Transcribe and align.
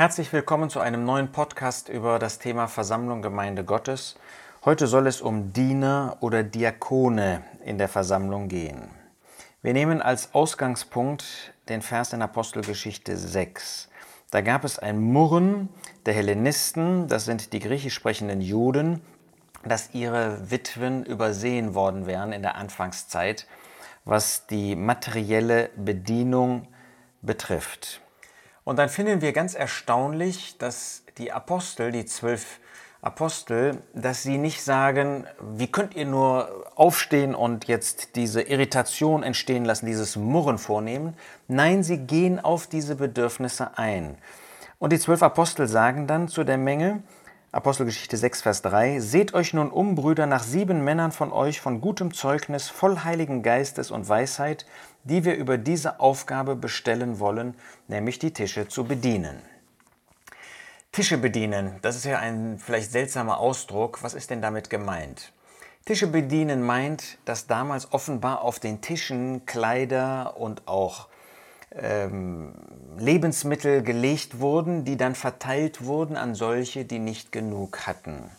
Herzlich 0.00 0.32
willkommen 0.32 0.70
zu 0.70 0.80
einem 0.80 1.04
neuen 1.04 1.30
Podcast 1.30 1.90
über 1.90 2.18
das 2.18 2.38
Thema 2.38 2.68
Versammlung 2.68 3.20
Gemeinde 3.20 3.64
Gottes. 3.64 4.16
Heute 4.64 4.86
soll 4.86 5.06
es 5.06 5.20
um 5.20 5.52
Diener 5.52 6.16
oder 6.20 6.42
Diakone 6.42 7.44
in 7.66 7.76
der 7.76 7.86
Versammlung 7.86 8.48
gehen. 8.48 8.88
Wir 9.60 9.74
nehmen 9.74 10.00
als 10.00 10.34
Ausgangspunkt 10.34 11.52
den 11.68 11.82
Vers 11.82 12.14
in 12.14 12.22
Apostelgeschichte 12.22 13.14
6. 13.14 13.90
Da 14.30 14.40
gab 14.40 14.64
es 14.64 14.78
ein 14.78 15.02
Murren 15.02 15.68
der 16.06 16.14
Hellenisten, 16.14 17.06
das 17.06 17.26
sind 17.26 17.52
die 17.52 17.60
griechisch 17.60 17.92
sprechenden 17.92 18.40
Juden, 18.40 19.02
dass 19.66 19.92
ihre 19.92 20.50
Witwen 20.50 21.04
übersehen 21.04 21.74
worden 21.74 22.06
wären 22.06 22.32
in 22.32 22.40
der 22.40 22.54
Anfangszeit, 22.54 23.46
was 24.06 24.46
die 24.46 24.76
materielle 24.76 25.68
Bedienung 25.76 26.68
betrifft. 27.20 28.00
Und 28.64 28.78
dann 28.78 28.88
finden 28.88 29.20
wir 29.20 29.32
ganz 29.32 29.54
erstaunlich, 29.54 30.56
dass 30.58 31.02
die 31.18 31.32
Apostel, 31.32 31.92
die 31.92 32.04
zwölf 32.04 32.60
Apostel, 33.02 33.78
dass 33.94 34.22
sie 34.22 34.36
nicht 34.36 34.62
sagen, 34.62 35.26
wie 35.40 35.72
könnt 35.72 35.94
ihr 35.94 36.04
nur 36.04 36.66
aufstehen 36.76 37.34
und 37.34 37.66
jetzt 37.66 38.14
diese 38.14 38.42
Irritation 38.42 39.22
entstehen 39.22 39.64
lassen, 39.64 39.86
dieses 39.86 40.16
Murren 40.16 40.58
vornehmen. 40.58 41.16
Nein, 41.48 41.82
sie 41.82 41.98
gehen 41.98 42.38
auf 42.38 42.66
diese 42.66 42.96
Bedürfnisse 42.96 43.78
ein. 43.78 44.18
Und 44.78 44.92
die 44.92 44.98
zwölf 44.98 45.22
Apostel 45.22 45.66
sagen 45.66 46.06
dann 46.06 46.28
zu 46.28 46.44
der 46.44 46.58
Menge, 46.58 47.02
Apostelgeschichte 47.52 48.16
6, 48.16 48.42
Vers 48.42 48.62
3, 48.62 49.00
Seht 49.00 49.34
euch 49.34 49.54
nun 49.54 49.72
um, 49.72 49.96
Brüder, 49.96 50.26
nach 50.26 50.44
sieben 50.44 50.84
Männern 50.84 51.10
von 51.10 51.32
euch 51.32 51.60
von 51.60 51.80
gutem 51.80 52.14
Zeugnis, 52.14 52.68
voll 52.68 52.98
heiligen 53.00 53.42
Geistes 53.42 53.90
und 53.90 54.08
Weisheit, 54.08 54.66
die 55.02 55.24
wir 55.24 55.34
über 55.34 55.58
diese 55.58 55.98
Aufgabe 55.98 56.54
bestellen 56.54 57.18
wollen, 57.18 57.56
nämlich 57.88 58.20
die 58.20 58.32
Tische 58.32 58.68
zu 58.68 58.84
bedienen. 58.84 59.42
Tische 60.92 61.18
bedienen, 61.18 61.80
das 61.82 61.96
ist 61.96 62.04
ja 62.04 62.20
ein 62.20 62.60
vielleicht 62.60 62.92
seltsamer 62.92 63.38
Ausdruck. 63.38 64.04
Was 64.04 64.14
ist 64.14 64.30
denn 64.30 64.42
damit 64.42 64.70
gemeint? 64.70 65.32
Tische 65.86 66.06
bedienen 66.06 66.62
meint, 66.62 67.18
dass 67.24 67.48
damals 67.48 67.92
offenbar 67.92 68.42
auf 68.42 68.60
den 68.60 68.80
Tischen 68.80 69.44
Kleider 69.44 70.36
und 70.36 70.68
auch 70.68 71.08
ähm, 71.72 72.54
Lebensmittel 72.98 73.82
gelegt 73.82 74.40
wurden, 74.40 74.84
die 74.84 74.96
dann 74.96 75.14
verteilt 75.14 75.84
wurden 75.84 76.16
an 76.16 76.34
solche, 76.34 76.84
die 76.84 76.98
nicht 76.98 77.32
genug 77.32 77.86
hatten. 77.86 78.30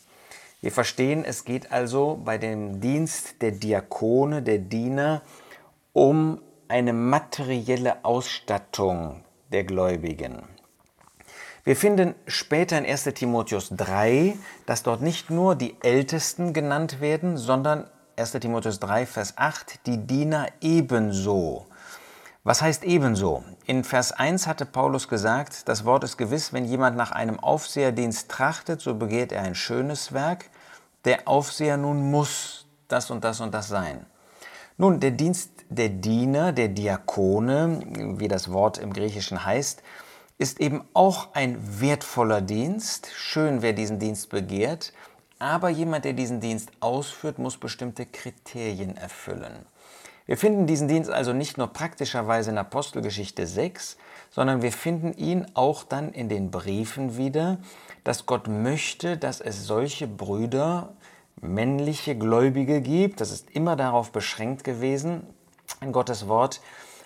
Wir 0.62 0.72
verstehen, 0.72 1.26
es 1.26 1.44
geht 1.44 1.72
also 1.72 2.22
bei 2.24 2.38
dem 2.38 2.82
Dienst 2.82 3.42
der 3.42 3.52
Diakone, 3.52 4.44
der 4.44 4.59
Diener, 4.59 5.22
um 5.94 6.42
eine 6.68 6.94
materielle 6.94 8.06
Ausstattung 8.06 9.24
der 9.52 9.64
Gläubigen. 9.64 10.44
Wir 11.64 11.76
finden 11.76 12.16
später 12.28 12.78
in 12.78 12.86
1 12.86 13.04
Timotheus 13.16 13.70
3, 13.70 14.36
dass 14.66 14.84
dort 14.84 15.02
nicht 15.02 15.30
nur 15.30 15.56
die 15.56 15.76
Ältesten 15.82 16.54
genannt 16.54 17.02
werden, 17.02 17.38
sondern 17.38 17.88
1 18.16 18.32
Timotheus 18.34 18.80
3, 18.80 19.06
Vers 19.06 19.38
8, 19.38 19.86
die 19.86 19.98
Diener 19.98 20.48
ebenso. 20.62 21.68
Was 22.44 22.64
heißt 22.64 22.84
ebenso? 22.86 23.44
In 23.67 23.84
Vers 23.84 24.14
1 24.14 24.47
hatte 24.47 24.66
Paulus 24.66 25.08
gesagt, 25.08 25.70
das 25.70 25.86
Wort 25.86 26.03
ist 26.03 26.17
gewiss, 26.17 26.53
wenn 26.53 26.66
jemand 26.66 26.97
nach 26.97 27.11
einem 27.11 27.39
Aufseherdienst 27.39 28.30
trachtet, 28.30 28.81
so 28.81 28.95
begehrt 28.95 29.31
er 29.31 29.44
ein 29.44 29.53
schönes 29.53 30.11
Werk. 30.11 30.45
Der 31.06 31.28
Aufseher 31.28 31.78
nun 31.78 32.09
muss 32.09 32.66
das 32.88 33.12
und 33.12 33.23
das 33.23 33.42
und 33.42 33.53
das 33.53 33.67
sein. 33.67 34.08
Nun, 34.78 35.00
der 35.00 35.12
Dienst 35.12 35.52
der 35.69 35.89
Diener, 35.89 36.52
der 36.52 36.69
Diakone, 36.69 38.17
wie 38.17 38.28
das 38.28 38.52
Wort 38.52 38.80
im 38.80 38.92
Griechischen 38.92 39.45
heißt, 39.45 39.84
ist 40.39 40.59
eben 40.59 40.84
auch 40.95 41.36
ein 41.36 41.59
wertvoller 41.80 42.42
Dienst. 42.42 43.12
Schön, 43.16 43.62
wer 43.62 43.73
diesen 43.73 44.00
Dienst 44.00 44.30
begehrt. 44.30 44.94
Aber 45.38 45.69
jemand, 45.69 46.06
der 46.06 46.14
diesen 46.14 46.39
Dienst 46.39 46.72
ausführt, 46.80 47.38
muss 47.38 47.58
bestimmte 47.58 48.08
Kriterien 48.08 48.97
erfüllen. 48.97 49.68
Wir 50.26 50.38
finden 50.38 50.68
diesen 50.68 50.88
Dienst 50.88 51.09
also 51.09 51.34
nicht 51.34 51.58
nur 51.58 51.68
praktischerweise 51.68 52.52
in 52.52 52.58
Apostelgeschichte 52.58 53.48
6, 53.48 53.98
sondern 54.30 54.62
wir 54.62 54.72
finden 54.72 55.14
ihn 55.14 55.48
auch 55.56 55.84
dann 55.84 56.12
in 56.14 56.30
den 56.30 56.52
Briefen 56.52 57.18
wieder, 57.18 57.58
dass 58.04 58.26
Gott 58.26 58.48
möchte, 58.48 59.18
dass 59.18 59.42
es 59.42 59.66
solche 59.66 60.08
Brüder, 60.08 60.94
männliche 61.42 62.16
Gläubige 62.16 62.81
gibt. 62.81 63.20
Das 63.20 63.31
ist 63.31 63.50
immer 63.52 63.76
darauf 63.76 64.12
beschränkt 64.12 64.64
gewesen 64.64 65.24
in 65.81 65.92
Gottes 65.92 66.28
Wort, 66.28 66.62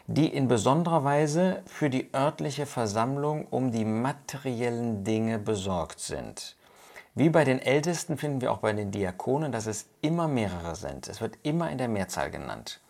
die 0.08 0.28
in 0.28 0.48
besonderer 0.48 1.04
Weise 1.04 1.64
für 1.66 1.90
die 1.90 2.09
örtliche 2.14 2.66
Versammlung 2.66 3.48
um 3.50 3.72
die 3.72 3.86
materiellen 3.86 5.04
Dinge 5.04 5.40
besorgt 5.40 6.00
sind. 6.00 6.56
Wie 7.16 7.30
bei 7.30 7.46
den 7.46 7.59
Ältesten 7.59 8.18
finden 8.18 8.42
wir 8.42 8.52
auch 8.52 8.58
bei 8.58 8.74
den 8.74 8.92
Diakonen, 8.92 9.52
dass 9.52 9.68
es 9.68 9.88
immer 10.02 10.28
mehrere 10.28 10.75
sind. 10.75 11.08
Es 11.08 11.22
wird 11.22 11.38
immer 11.44 11.72
in 11.72 11.78
der 11.78 11.88
Mehrzahl 11.88 12.30
genannt. 12.30 12.81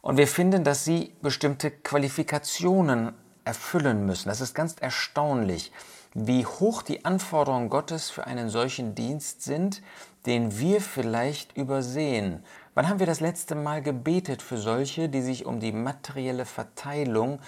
Und 0.00 0.16
wir 0.16 0.28
finden, 0.28 0.64
dass 0.64 0.84
sie 0.84 1.14
bestimmte 1.22 1.70
Qualifikationen 1.70 3.12
erfüllen 3.44 4.06
müssen. 4.06 4.28
Das 4.28 4.40
ist 4.40 4.54
ganz 4.54 4.76
erstaunlich, 4.80 5.72
wie 6.14 6.46
hoch 6.46 6.82
die 6.82 7.04
Anforderungen 7.04 7.70
Gottes 7.70 8.10
für 8.10 8.26
einen 8.26 8.50
solchen 8.50 8.94
Dienst 8.94 9.42
sind, 9.42 9.82
den 10.26 10.58
wir 10.58 10.80
vielleicht 10.80 11.56
übersehen. 11.56 12.44
Wann 12.74 12.88
haben 12.88 12.98
wir 12.98 13.06
das 13.06 13.20
letzte 13.20 13.54
Mal 13.54 13.82
gebetet 13.82 14.42
für 14.42 14.58
solche, 14.58 15.08
die 15.08 15.22
sich 15.22 15.46
um 15.46 15.60
die 15.60 15.72
materielle 15.72 16.44
Verteilung 16.44 17.40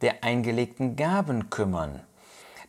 der 0.00 0.24
eingelegten 0.24 0.96
Gaben 0.96 1.50
kümmern? 1.50 2.02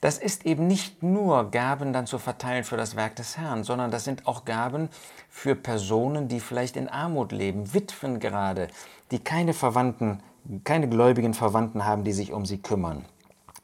Das 0.01 0.17
ist 0.17 0.47
eben 0.47 0.65
nicht 0.65 1.03
nur 1.03 1.51
Gaben 1.51 1.93
dann 1.93 2.07
zu 2.07 2.17
verteilen 2.17 2.63
für 2.63 2.75
das 2.75 2.95
Werk 2.95 3.15
des 3.17 3.37
Herrn, 3.37 3.63
sondern 3.63 3.91
das 3.91 4.03
sind 4.03 4.25
auch 4.25 4.45
Gaben 4.45 4.89
für 5.29 5.55
Personen, 5.55 6.27
die 6.27 6.39
vielleicht 6.39 6.75
in 6.75 6.89
Armut 6.89 7.31
leben, 7.31 7.71
Witwen 7.75 8.19
gerade, 8.19 8.67
die 9.11 9.19
keine 9.19 9.53
Verwandten, 9.53 10.23
keine 10.63 10.89
gläubigen 10.89 11.35
Verwandten 11.35 11.85
haben, 11.85 12.03
die 12.03 12.13
sich 12.13 12.33
um 12.33 12.47
sie 12.47 12.57
kümmern. 12.57 13.05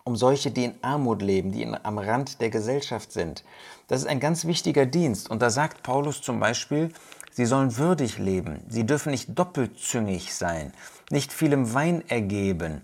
Um 0.04 0.16
solche, 0.16 0.52
die 0.52 0.66
in 0.66 0.76
Armut 0.84 1.24
leben, 1.24 1.52
die 1.52 1.64
in, 1.64 1.76
am 1.84 1.98
Rand 1.98 2.40
der 2.40 2.52
Gesellschaft 2.52 3.12
sind. 3.12 3.44
Das 3.88 4.02
ist 4.02 4.08
ein 4.08 4.20
ganz 4.20 4.46
wichtiger 4.46 4.86
Dienst. 4.86 5.32
Und 5.32 5.42
da 5.42 5.50
sagt 5.50 5.82
Paulus 5.82 6.22
zum 6.22 6.40
Beispiel, 6.40 6.94
sie 7.32 7.48
sollen 7.48 7.78
würdig 7.78 8.20
leben, 8.20 8.62
sie 8.70 8.86
dürfen 8.86 9.10
nicht 9.10 9.38
doppelzüngig 9.38 10.36
sein, 10.36 10.72
nicht 11.10 11.34
vielem 11.34 11.74
Wein 11.74 12.08
ergeben, 12.08 12.84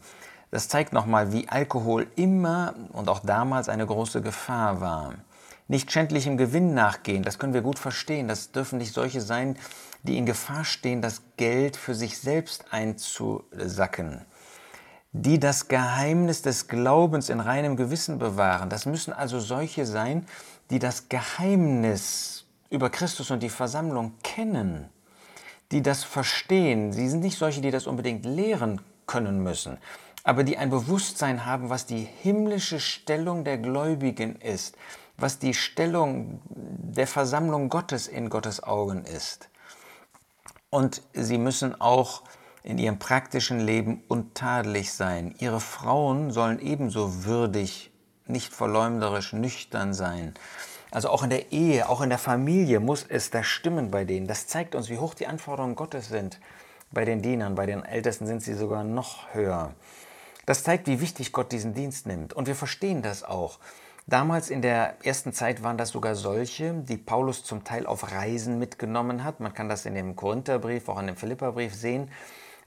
das 0.54 0.68
zeigt 0.68 0.94
nochmal, 0.94 1.34
wie 1.34 1.50
Alkohol 1.50 2.06
immer 2.16 2.76
und 2.92 3.10
auch 3.10 3.22
damals 3.22 3.70
eine 3.70 3.88
große 3.88 4.22
Gefahr 4.22 4.82
war. 4.82 5.16
Nicht 5.68 5.92
schändlichem 5.92 6.38
Gewinn 6.38 6.76
nachgehen, 6.76 7.24
das 7.24 7.40
können 7.40 7.56
wir 7.56 7.64
gut 7.64 7.80
verstehen. 7.80 8.28
Das 8.28 8.52
dürfen 8.52 8.78
nicht 8.78 8.94
solche 8.94 9.20
sein, 9.20 9.58
die 10.04 10.16
in 10.16 10.28
Gefahr 10.28 10.64
stehen, 10.64 11.02
das 11.02 11.24
Geld 11.38 11.76
für 11.76 11.96
sich 11.96 12.20
selbst 12.20 12.66
einzusacken. 12.70 14.22
Die 15.12 15.40
das 15.40 15.70
Geheimnis 15.70 16.44
des 16.44 16.68
Glaubens 16.68 17.30
in 17.30 17.40
reinem 17.40 17.76
Gewissen 17.76 18.20
bewahren. 18.20 18.70
Das 18.70 18.86
müssen 18.86 19.12
also 19.12 19.40
solche 19.40 19.88
sein, 19.88 20.28
die 20.70 20.78
das 20.78 21.10
Geheimnis 21.10 22.46
über 22.70 22.92
Christus 22.92 23.32
und 23.32 23.42
die 23.42 23.50
Versammlung 23.50 24.14
kennen, 24.22 24.88
die 25.72 25.82
das 25.82 26.04
verstehen. 26.04 26.94
Sie 26.94 27.10
sind 27.10 27.22
nicht 27.22 27.40
solche, 27.40 27.62
die 27.62 27.72
das 27.72 27.88
unbedingt 27.88 28.24
lehren 28.24 28.82
können 29.08 29.42
müssen 29.42 29.80
aber 30.24 30.44
die 30.44 30.58
ein 30.58 30.70
Bewusstsein 30.70 31.46
haben, 31.46 31.70
was 31.70 31.86
die 31.86 32.08
himmlische 32.22 32.80
Stellung 32.80 33.44
der 33.44 33.58
Gläubigen 33.58 34.38
ist, 34.38 34.76
was 35.18 35.40
die 35.40 35.54
Stellung 35.54 36.42
der 36.50 37.08
Versammlung 37.08 37.70
Gottes 37.70 38.08
in 38.08 38.30
Gottes 38.30 38.64
Augen 38.64 39.04
ist. 39.04 39.50
Und 40.70 41.02
sie 41.14 41.38
müssen 41.38 41.80
auch 41.80 42.24
in 42.64 42.78
ihrem 42.78 42.98
praktischen 42.98 43.60
Leben 43.60 44.02
untadelig 44.08 44.94
sein. 44.94 45.36
Ihre 45.38 45.60
Frauen 45.60 46.32
sollen 46.32 46.60
ebenso 46.60 47.26
würdig, 47.26 47.92
nicht 48.26 48.54
verleumderisch, 48.54 49.34
nüchtern 49.34 49.94
sein. 49.94 50.34
Also 50.90 51.10
auch 51.10 51.24
in 51.24 51.30
der 51.30 51.52
Ehe, 51.52 51.90
auch 51.90 52.02
in 52.02 52.10
der 52.10 52.18
Familie 52.18 52.80
muss 52.80 53.06
es 53.08 53.30
da 53.30 53.44
stimmen 53.44 53.92
bei 53.92 54.06
denen. 54.06 54.28
Das 54.28 54.48
zeigt 54.48 54.76
uns, 54.76 54.90
wie 54.90 54.98
hoch 54.98 55.14
die 55.14 55.28
Anforderungen 55.28 55.76
Gottes 55.76 56.08
sind. 56.08 56.40
Bei 56.92 57.04
den 57.04 57.22
Dienern, 57.22 57.56
bei 57.56 57.66
den 57.66 57.84
Ältesten 57.84 58.28
sind 58.28 58.42
sie 58.42 58.54
sogar 58.54 58.84
noch 58.84 59.34
höher. 59.34 59.74
Das 60.46 60.64
zeigt, 60.64 60.88
wie 60.88 61.00
wichtig 61.00 61.32
Gott 61.32 61.52
diesen 61.52 61.74
Dienst 61.74 62.06
nimmt. 62.06 62.34
Und 62.34 62.48
wir 62.48 62.56
verstehen 62.56 63.02
das 63.02 63.24
auch. 63.24 63.60
Damals 64.06 64.50
in 64.50 64.62
der 64.62 64.98
ersten 65.06 65.32
Zeit 65.32 65.64
waren 65.64 65.78
das 65.78 65.90
sogar 65.90 66.16
solche, 66.16 66.74
die 66.74 66.98
Paulus 66.98 67.46
zum 67.46 67.64
Teil 67.64 67.86
auf 67.86 68.12
Reisen 68.12 68.60
mitgenommen 68.60 69.24
hat. 69.24 69.40
Man 69.40 69.54
kann 69.54 69.70
das 69.70 69.86
in 69.86 69.96
dem 69.96 70.18
Korintherbrief, 70.18 70.90
auch 70.90 71.00
in 71.00 71.08
dem 71.08 71.16
Philipperbrief 71.16 71.74
sehen. 71.74 72.12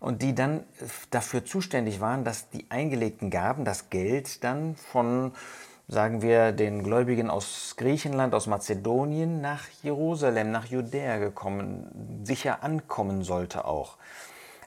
Und 0.01 0.23
die 0.23 0.35
dann 0.35 0.65
dafür 1.11 1.45
zuständig 1.45 2.01
waren, 2.01 2.25
dass 2.25 2.49
die 2.49 2.67
eingelegten 2.71 3.31
Gaben, 3.31 3.65
das 3.65 3.91
Geld 3.91 4.45
dann 4.45 4.77
von, 4.77 5.33
sagen 5.89 6.23
wir, 6.23 6.53
den 6.53 6.83
Gläubigen 6.83 7.29
aus 7.29 7.75
Griechenland, 7.77 8.35
aus 8.35 8.47
Mazedonien 8.47 9.43
nach 9.43 9.65
Jerusalem, 9.83 10.51
nach 10.51 10.67
Judäa 10.67 11.19
gekommen, 11.19 12.23
sicher 12.25 12.63
ankommen 12.63 13.23
sollte 13.25 13.67
auch. 13.67 13.99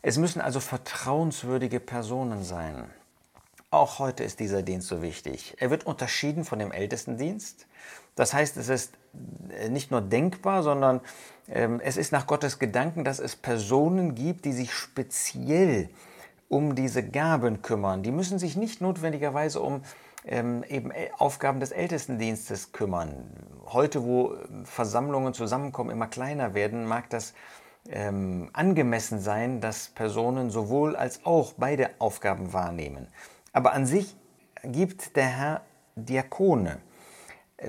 Es 0.02 0.18
müssen 0.18 0.40
also 0.40 0.60
vertrauenswürdige 0.60 1.80
Personen 1.80 2.44
sein. 2.44 2.90
Auch 3.72 4.00
heute 4.00 4.24
ist 4.24 4.40
dieser 4.40 4.64
Dienst 4.64 4.88
so 4.88 5.04
wichtig. 5.04 5.56
Er 5.60 5.70
wird 5.70 5.86
unterschieden 5.86 6.44
von 6.44 6.58
dem 6.58 6.72
Ältestendienst. 6.72 7.68
Das 8.16 8.34
heißt, 8.34 8.58
es 8.58 8.68
ist 8.68 8.98
äh, 9.52 9.70
nicht 9.70 9.92
nur 9.92 10.02
denkbar, 10.02 10.64
sondern 10.64 11.02
ähm, 11.48 11.80
es 11.80 11.96
ist 11.96 12.12
nach 12.12 12.26
Gottes 12.26 12.58
Gedanken, 12.58 13.04
dass 13.04 13.20
es 13.20 13.36
Personen 13.36 14.16
gibt, 14.16 14.46
die 14.46 14.54
sich 14.54 14.74
speziell 14.74 15.90
um 16.48 16.74
diese 16.74 17.04
Gaben 17.04 17.62
kümmern. 17.62 18.02
Die 18.02 18.12
müssen 18.12 18.40
sich 18.40 18.56
nicht 18.56 18.82
notwendigerweise 18.82 19.62
um 19.62 19.84
ähm, 20.26 20.64
eben 20.68 20.92
Aufgaben 21.20 21.60
des 21.60 21.70
Ältestendienstes 21.72 22.72
kümmern. 22.72 23.30
Heute, 23.68 24.04
wo 24.04 24.36
Versammlungen 24.64 25.36
zusammenkommen, 25.36 25.92
immer 25.92 26.08
kleiner 26.08 26.56
werden, 26.56 26.86
mag 26.86 27.08
das 27.12 27.36
ähm, 27.88 28.50
angemessen 28.54 29.20
sein, 29.20 29.62
dass 29.62 29.90
Personen 29.90 30.50
sowohl 30.50 30.96
als 30.96 31.24
auch 31.24 31.54
beide 31.56 31.92
Aufgaben 32.00 32.52
wahrnehmen. 32.52 33.08
Aber 33.54 33.74
an 33.74 33.86
sich 33.86 34.16
gibt 34.64 35.16
der 35.16 35.28
Herr 35.28 35.62
Diakone. 35.96 36.80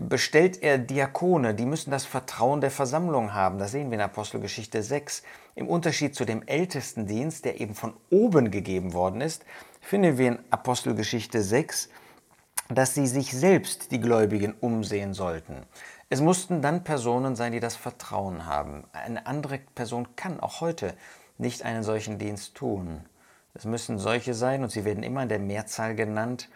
Bestellt 0.02 0.62
er 0.62 0.78
Diakone, 0.78 1.54
die 1.54 1.66
müssen 1.66 1.90
das 1.90 2.04
Vertrauen 2.04 2.60
der 2.60 2.70
Versammlung 2.70 3.34
haben. 3.34 3.58
Das 3.58 3.72
sehen 3.72 3.90
wir 3.90 3.96
in 3.96 4.04
Apostelgeschichte 4.04 4.82
6. 4.82 5.24
Im 5.56 5.68
Unterschied 5.68 6.14
zu 6.14 6.24
dem 6.24 6.46
Ältestendienst, 6.46 7.44
der 7.44 7.60
eben 7.60 7.74
von 7.74 7.94
oben 8.08 8.52
gegeben 8.52 8.92
worden 8.92 9.20
ist, 9.20 9.44
finden 9.80 10.16
wir 10.16 10.28
in 10.28 10.38
Apostelgeschichte 10.50 11.42
6, 11.42 11.88
dass 12.68 12.94
sie 12.94 13.08
sich 13.08 13.32
selbst 13.32 13.90
die 13.90 14.00
Gläubigen 14.00 14.54
umsehen 14.60 15.12
sollten. 15.12 15.66
Es 16.08 16.20
mussten 16.20 16.62
dann 16.62 16.84
Personen 16.84 17.34
sein, 17.34 17.52
die 17.52 17.60
das 17.60 17.74
Vertrauen 17.74 18.46
haben. 18.46 18.84
Eine 18.92 19.26
andere 19.26 19.58
Person 19.58 20.14
kann 20.14 20.38
auch 20.38 20.60
heute 20.60 20.94
nicht 21.36 21.64
einen 21.64 21.82
solchen 21.82 22.18
Dienst 22.18 22.54
tun. 22.54 23.04
Es 23.54 23.64
müssen 23.64 23.98
solche 23.98 24.34
sein, 24.34 24.62
und 24.62 24.70
sie 24.70 24.84
werden 24.84 25.02
immer 25.02 25.22
in 25.22 25.28
der 25.28 25.38
Mehrzahl 25.38 25.94
genannt, 25.94 26.48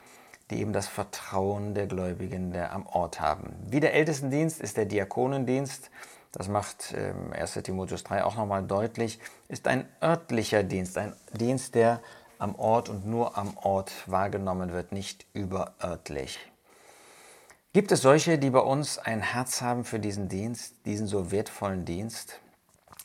die 0.51 0.61
eben 0.61 0.73
das 0.73 0.87
Vertrauen 0.87 1.75
der 1.75 1.87
Gläubigen 1.87 2.53
der 2.53 2.73
am 2.73 2.87
Ort 2.87 3.21
haben. 3.21 3.55
Wie 3.67 3.81
der 3.81 3.95
Ältestendienst 3.95 4.61
ist 4.61 4.77
der 4.77 4.85
Diakonendienst, 4.85 5.91
das 6.33 6.49
macht 6.49 6.95
1 6.95 7.57
ähm, 7.57 7.63
Timotheus 7.63 8.05
3 8.05 8.25
auch 8.25 8.37
nochmal 8.37 8.65
deutlich, 8.65 9.21
ist 9.49 9.69
ein 9.69 9.89
örtlicher 10.03 10.63
Dienst, 10.63 10.99
ein 10.99 11.15
Dienst, 11.33 11.75
der 11.75 12.01
am 12.39 12.57
Ort 12.57 12.89
und 12.89 13.07
nur 13.07 13.39
am 13.39 13.57
Ort 13.57 13.93
wahrgenommen 14.07 14.73
wird, 14.73 14.93
nicht 14.93 15.27
überörtlich. 15.33 16.39
Gibt 17.73 17.91
es 17.91 18.03
solche, 18.03 18.39
die 18.39 18.51
bei 18.51 18.61
uns 18.61 18.99
ein 18.99 19.21
Herz 19.21 19.63
haben 19.63 19.85
für 19.85 19.99
diesen 19.99 20.29
Dienst, 20.29 20.75
diesen 20.85 21.07
so 21.07 21.33
wertvollen 21.33 21.85
Dienst? 21.85 22.41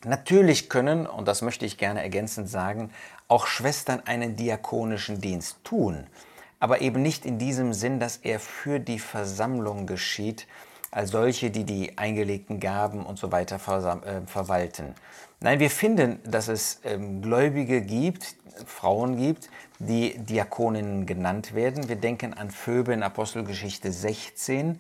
Natürlich 0.06 0.70
können, 0.70 1.06
und 1.06 1.28
das 1.28 1.42
möchte 1.42 1.66
ich 1.66 1.78
gerne 1.78 2.02
ergänzend 2.02 2.50
sagen, 2.50 2.90
auch 3.28 3.48
Schwestern 3.48 4.02
einen 4.06 4.38
diakonischen 4.38 5.20
Dienst 5.20 5.58
tun, 5.66 6.08
aber 6.62 6.80
eben 6.80 7.02
nicht 7.02 7.26
in 7.26 7.38
diesem 7.38 7.74
Sinn, 7.74 8.00
dass 8.00 8.18
er 8.18 8.40
für 8.40 8.80
die 8.80 9.00
Versammlung 9.00 9.88
geschieht, 9.88 10.48
als 10.92 11.12
solche, 11.12 11.52
die 11.52 11.66
die 11.66 11.98
eingelegten 11.98 12.62
Gaben 12.62 13.06
und 13.06 13.20
so 13.20 13.32
weiter 13.32 13.58
äh, 13.58 14.26
verwalten. 14.26 14.96
Nein, 15.42 15.60
wir 15.60 15.70
finden, 15.70 16.20
dass 16.24 16.48
es 16.48 16.80
ähm, 16.86 17.22
Gläubige 17.22 17.82
gibt, 17.82 18.36
Frauen 18.66 19.18
gibt, 19.18 19.50
die 19.80 20.18
Diakoninnen 20.18 21.06
genannt 21.06 21.54
werden. 21.54 21.88
Wir 21.88 21.96
denken 21.98 22.34
an 22.34 22.52
Phoebe 22.52 22.94
in 22.94 23.04
Apostelgeschichte 23.04 23.92
16. 23.92 24.80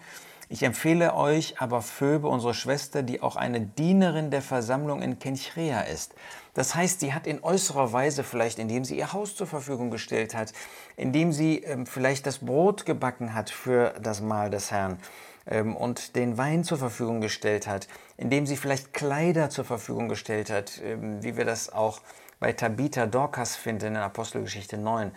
Ich 0.51 0.63
empfehle 0.63 1.13
euch 1.13 1.61
aber 1.61 1.83
Phoebe, 1.83 2.27
unsere 2.27 2.55
Schwester, 2.55 3.03
die 3.03 3.21
auch 3.21 3.35
eine 3.35 3.61
Dienerin 3.61 4.31
der 4.31 4.41
Versammlung 4.41 5.03
in 5.03 5.19
Kenchrea 5.19 5.81
ist. 5.81 6.15
Das 6.55 6.73
heißt, 6.73 7.01
sie 7.01 7.13
hat 7.13 7.27
in 7.27 7.43
äußerer 7.43 7.93
Weise 7.93 8.23
vielleicht, 8.23 8.57
indem 8.57 8.83
sie 8.83 8.97
ihr 8.97 9.13
Haus 9.13 9.35
zur 9.35 9.45
Verfügung 9.45 9.91
gestellt 9.91 10.33
hat, 10.33 10.51
indem 10.97 11.31
sie 11.31 11.59
ähm, 11.59 11.85
vielleicht 11.85 12.25
das 12.25 12.39
Brot 12.39 12.87
gebacken 12.87 13.35
hat 13.35 13.51
für 13.51 13.93
das 14.01 14.21
Mahl 14.21 14.49
des 14.49 14.71
Herrn, 14.71 14.97
ähm, 15.45 15.75
und 15.75 16.15
den 16.15 16.37
Wein 16.37 16.63
zur 16.63 16.79
Verfügung 16.79 17.21
gestellt 17.21 17.67
hat, 17.67 17.87
indem 18.17 18.45
sie 18.45 18.57
vielleicht 18.57 18.93
Kleider 18.93 19.49
zur 19.49 19.65
Verfügung 19.65 20.09
gestellt 20.09 20.49
hat, 20.49 20.81
ähm, 20.83 21.23
wie 21.23 21.37
wir 21.37 21.45
das 21.45 21.71
auch 21.71 22.01
bei 22.39 22.53
Tabitha 22.53 23.05
Dorcas 23.05 23.55
finden 23.55 23.95
in 23.95 23.97
Apostelgeschichte 23.97 24.77
9. 24.77 25.11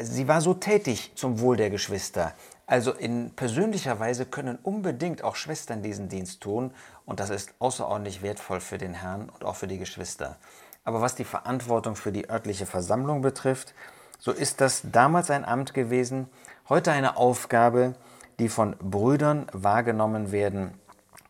Sie 0.00 0.26
war 0.26 0.40
so 0.40 0.54
tätig 0.54 1.12
zum 1.14 1.40
Wohl 1.40 1.56
der 1.56 1.70
Geschwister. 1.70 2.32
Also 2.66 2.92
in 2.92 3.30
persönlicher 3.30 4.00
Weise 4.00 4.26
können 4.26 4.58
unbedingt 4.62 5.22
auch 5.22 5.36
Schwestern 5.36 5.82
diesen 5.82 6.08
Dienst 6.08 6.40
tun 6.40 6.72
und 7.04 7.20
das 7.20 7.30
ist 7.30 7.54
außerordentlich 7.58 8.22
wertvoll 8.22 8.60
für 8.60 8.78
den 8.78 8.94
Herrn 8.94 9.28
und 9.28 9.44
auch 9.44 9.56
für 9.56 9.68
die 9.68 9.78
Geschwister. 9.78 10.36
Aber 10.82 11.00
was 11.00 11.14
die 11.14 11.24
Verantwortung 11.24 11.94
für 11.94 12.12
die 12.12 12.28
örtliche 12.28 12.66
Versammlung 12.66 13.20
betrifft, 13.22 13.74
so 14.18 14.32
ist 14.32 14.60
das 14.60 14.82
damals 14.90 15.30
ein 15.30 15.44
Amt 15.44 15.74
gewesen, 15.74 16.28
heute 16.68 16.92
eine 16.92 17.16
Aufgabe, 17.16 17.94
die 18.38 18.48
von 18.48 18.76
Brüdern 18.78 19.46
wahrgenommen 19.52 20.32
werden, 20.32 20.74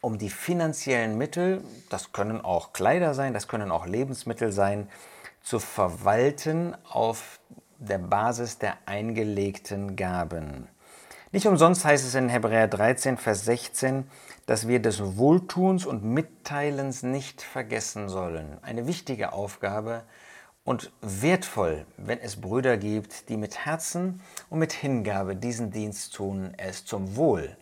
um 0.01 0.19
die 0.19 0.31
finanziellen 0.31 1.19
Mittel, 1.19 1.63
das 1.91 2.13
können 2.13 2.41
auch 2.41 2.73
Kleider 2.73 3.15
sein, 3.15 3.35
das 3.35 3.49
können 3.49 3.71
auch 3.71 3.87
Lebensmittel 3.87 4.53
sein, 4.53 4.89
zu 5.45 5.61
verwalten 5.61 6.77
auf 6.91 7.39
der 7.79 7.99
Basis 7.99 8.59
der 8.59 8.77
eingelegten 8.87 9.95
Gaben. 9.95 10.67
Nicht 11.31 11.47
umsonst 11.47 11.85
heißt 11.85 12.05
es 12.05 12.15
in 12.17 12.29
Hebräer 12.29 12.67
13, 12.67 13.17
Vers 13.17 13.45
16, 13.45 14.09
dass 14.47 14.67
wir 14.67 14.81
des 14.81 15.17
Wohltuns 15.17 15.87
und 15.87 16.03
Mitteilens 16.05 17.05
nicht 17.05 17.43
vergessen 17.43 18.09
sollen. 18.09 18.59
Eine 18.63 18.89
wichtige 18.89 19.33
Aufgabe, 19.33 20.03
und 20.65 20.91
wertvoll, 21.03 21.85
wenn 21.99 22.19
es 22.21 22.41
Brüder 22.41 22.77
gibt, 22.77 23.29
die 23.29 23.37
mit 23.37 23.67
Herzen 23.67 24.21
und 24.49 24.59
mit 24.59 24.73
Hingabe 24.73 25.37
diesen 25.37 25.71
Dienst 25.71 26.15
tun. 26.15 26.55
Er 26.57 26.71
ist 26.71 26.89
zum 26.89 27.17
Wohl 27.17 27.57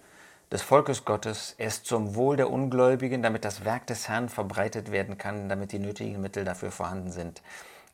des 0.52 0.62
Volkes 0.62 1.04
Gottes, 1.04 1.54
er 1.58 1.68
ist 1.68 1.86
zum 1.86 2.14
Wohl 2.14 2.36
der 2.36 2.50
Ungläubigen, 2.50 3.22
damit 3.22 3.44
das 3.44 3.64
Werk 3.64 3.86
des 3.88 4.08
Herrn 4.08 4.28
verbreitet 4.28 4.92
werden 4.92 5.18
kann, 5.18 5.48
damit 5.48 5.72
die 5.72 5.78
nötigen 5.78 6.20
Mittel 6.20 6.44
dafür 6.44 6.70
vorhanden 6.70 7.10
sind. 7.10 7.42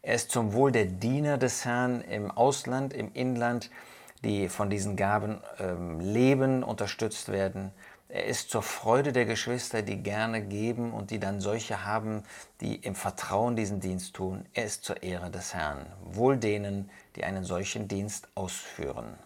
Er 0.08 0.14
ist 0.14 0.30
zum 0.30 0.54
Wohl 0.54 0.72
der 0.72 0.86
Diener 0.86 1.36
des 1.36 1.66
Herrn 1.66 2.00
im 2.00 2.30
Ausland, 2.30 2.94
im 2.94 3.12
Inland, 3.12 3.70
die 4.24 4.48
von 4.48 4.70
diesen 4.70 4.96
Gaben 4.96 5.42
ähm, 5.58 6.00
leben, 6.00 6.62
unterstützt 6.62 7.30
werden. 7.30 7.72
Er 8.08 8.24
ist 8.24 8.48
zur 8.48 8.62
Freude 8.62 9.12
der 9.12 9.26
Geschwister, 9.26 9.82
die 9.82 10.02
gerne 10.02 10.40
geben 10.40 10.94
und 10.94 11.10
die 11.10 11.20
dann 11.20 11.42
solche 11.42 11.84
haben, 11.84 12.22
die 12.62 12.76
im 12.76 12.94
Vertrauen 12.94 13.54
diesen 13.54 13.80
Dienst 13.80 14.14
tun. 14.14 14.46
Er 14.54 14.64
ist 14.64 14.82
zur 14.82 15.02
Ehre 15.02 15.30
des 15.30 15.52
Herrn. 15.52 15.84
Wohl 16.02 16.38
denen, 16.38 16.88
die 17.14 17.24
einen 17.24 17.44
solchen 17.44 17.86
Dienst 17.86 18.28
ausführen. 18.34 19.18